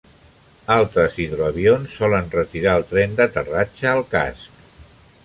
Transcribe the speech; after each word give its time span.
Altres 0.75 1.19
hidroavions 1.23 1.97
solen 2.01 2.31
retirar 2.37 2.73
el 2.81 2.87
tren 2.95 3.13
d'aterratge 3.21 3.93
al 3.93 4.03
casc. 4.15 4.65